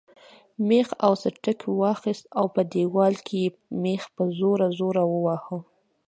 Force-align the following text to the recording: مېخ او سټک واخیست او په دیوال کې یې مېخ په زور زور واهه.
مېخ 0.67 0.87
او 1.05 1.13
سټک 1.23 1.59
واخیست 1.81 2.25
او 2.37 2.45
په 2.53 2.61
دیوال 2.73 3.13
کې 3.25 3.37
یې 3.43 3.49
مېخ 3.83 4.03
په 4.15 4.23
زور 4.37 4.59
زور 4.77 4.95
واهه. 5.23 5.57